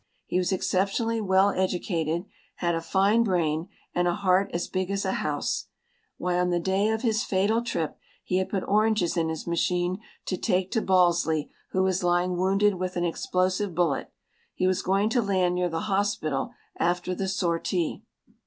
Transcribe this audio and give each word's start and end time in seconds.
He 0.25 0.39
was 0.39 0.51
exceptionally 0.51 1.21
well 1.21 1.51
educated, 1.51 2.25
had 2.55 2.73
a 2.73 2.81
fine 2.81 3.23
brain, 3.23 3.69
and 3.93 4.07
a 4.07 4.15
heart 4.15 4.49
as 4.51 4.67
big 4.67 4.89
as 4.89 5.05
a 5.05 5.11
house. 5.21 5.67
Why, 6.17 6.39
on 6.39 6.49
the 6.49 6.59
day 6.59 6.89
of 6.89 7.03
his 7.03 7.23
fatal 7.23 7.61
trip, 7.61 7.99
he 8.23 8.37
had 8.39 8.49
put 8.49 8.63
oranges 8.67 9.15
in 9.15 9.29
his 9.29 9.45
machine 9.45 9.99
to 10.25 10.37
take 10.37 10.71
to 10.71 10.81
Balsley 10.81 11.51
who 11.69 11.83
was 11.83 12.03
lying 12.03 12.35
wounded 12.35 12.79
with 12.79 12.95
an 12.97 13.05
explosive 13.05 13.75
bullet. 13.75 14.11
He 14.55 14.65
was 14.65 14.81
going 14.81 15.09
to 15.09 15.21
land 15.21 15.53
near 15.53 15.69
the 15.69 15.81
hospital 15.81 16.49
after 16.79 17.13
the 17.13 17.27
sortie. 17.27 18.01